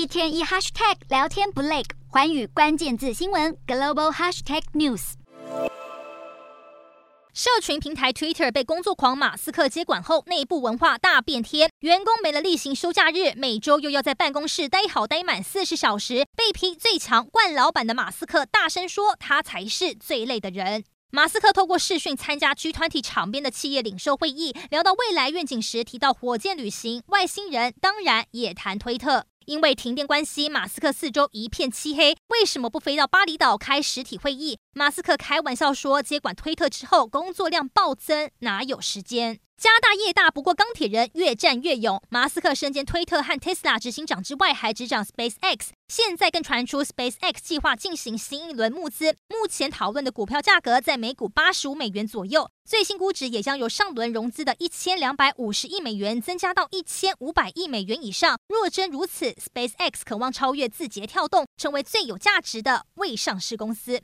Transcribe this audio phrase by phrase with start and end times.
[0.00, 5.12] 一天一 hashtag 聊天不累，寰宇关键字新闻 global hashtag news。
[7.34, 20.82] 社群平台 Twitter 被工作狂马斯克接管后，内部文化大变天，员工没了例行休假日，每周又要在办公室待好待满四十小时，被批最强惯老板的马斯克大声说，他才是最累的人。
[21.10, 29.26] 马斯克透过视讯参加 G20 场边的企业领袖会议，聊到未来愿景时提到火箭旅行、外星人，当然也谈推特。
[29.50, 34.60] 因为停电关系，马斯克四周一片漆黑，为什么不飞到巴厘岛开实体会议？
[34.72, 39.40] 马斯克开玩笑说，接管推特之后，工作量暴增，哪有时间？
[39.56, 42.00] 家大业大，不过钢铁人越战越勇。
[42.08, 45.70] 马斯克身兼推特和 Tesla 执行长之外，还执掌 SpaceX。
[45.88, 58.38] 现在更传出 SpaceX 计划进行新一轮募资，目前讨论的股票价格在每股八十五美元左右，最新估值也将由上轮融资的一千两百五十亿美元增加到一千五百亿美元以上。
[58.48, 63.98] 若真如此，SpaceX 渴望超越字节跳动，成为最有价值的未上市公司。